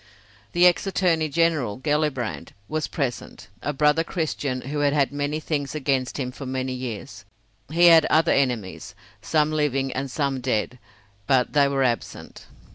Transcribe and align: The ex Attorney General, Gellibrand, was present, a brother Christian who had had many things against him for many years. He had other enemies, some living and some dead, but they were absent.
The 0.53 0.65
ex 0.65 0.87
Attorney 0.87 1.29
General, 1.29 1.77
Gellibrand, 1.77 2.53
was 2.67 2.87
present, 2.87 3.49
a 3.61 3.71
brother 3.71 4.03
Christian 4.03 4.61
who 4.61 4.79
had 4.79 4.93
had 4.93 5.11
many 5.11 5.39
things 5.39 5.75
against 5.75 6.17
him 6.17 6.31
for 6.31 6.47
many 6.47 6.73
years. 6.73 7.23
He 7.69 7.85
had 7.85 8.05
other 8.07 8.31
enemies, 8.31 8.95
some 9.21 9.51
living 9.51 9.91
and 9.93 10.09
some 10.09 10.41
dead, 10.41 10.79
but 11.27 11.53
they 11.53 11.67
were 11.67 11.83
absent. 11.83 12.47